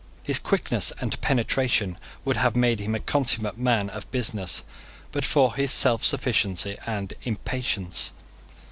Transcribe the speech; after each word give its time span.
His 0.23 0.39
quickness 0.39 0.91
and 0.99 1.21
penetration 1.21 1.95
would 2.25 2.35
have 2.35 2.55
made 2.55 2.79
him 2.79 2.95
a 2.95 2.99
consummate 2.99 3.59
man 3.59 3.87
of 3.91 4.09
business 4.09 4.63
but 5.11 5.23
for 5.23 5.53
his 5.53 5.69
selfsufficiency 5.71 6.75
and 6.87 7.13
impatience. 7.21 8.11